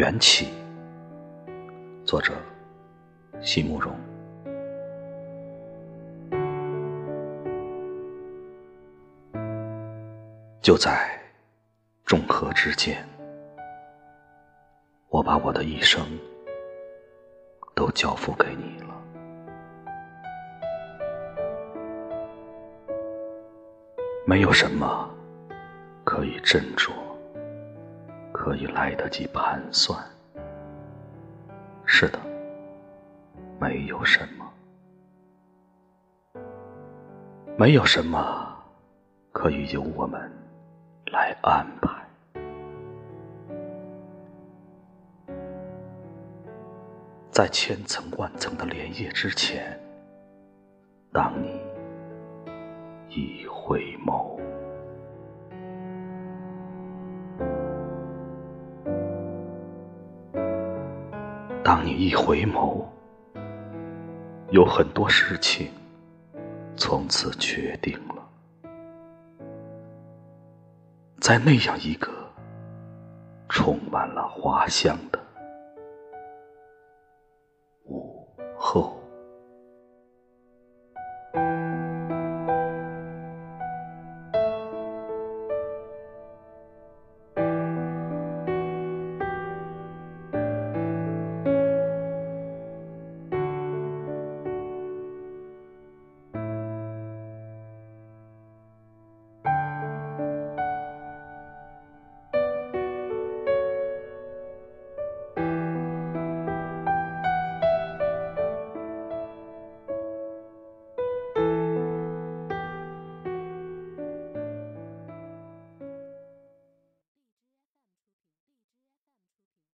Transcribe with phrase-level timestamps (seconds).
[0.00, 0.48] 缘起，
[2.06, 2.32] 作者：
[3.42, 3.94] 席慕容。
[10.62, 11.06] 就在
[12.06, 13.06] 众河之间，
[15.10, 16.00] 我把我的一生
[17.74, 18.96] 都交付给你了。
[24.26, 25.10] 没有什么
[26.04, 26.90] 可以斟酌。
[28.50, 29.96] 可以来得及盘算。
[31.86, 32.18] 是的，
[33.60, 34.52] 没有什么，
[37.56, 38.52] 没有什么
[39.30, 40.20] 可以由我们
[41.12, 42.04] 来安排。
[47.30, 49.78] 在千层万层的莲叶之前，
[51.12, 51.60] 当你
[53.10, 54.40] 一回眸。
[61.72, 62.84] 当你一回眸，
[64.50, 65.70] 有很多事情
[66.74, 68.68] 从此决定了。
[71.20, 72.10] 在那样一个
[73.48, 75.19] 充满了花香的